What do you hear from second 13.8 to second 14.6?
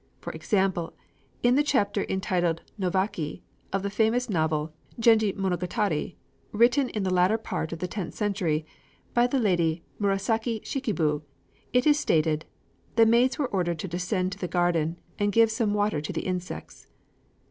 descend to the